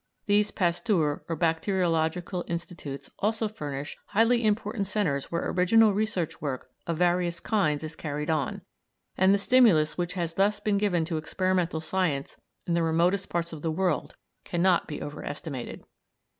[0.25, 6.97] These Pasteur or bacteriological institutes also furnish highly important centres where original research work of
[6.97, 8.63] various kinds is carried on,
[9.15, 12.35] and the stimulus which has thus been given to experimental science
[12.65, 15.83] in the remotest parts of the world cannot be overestimated.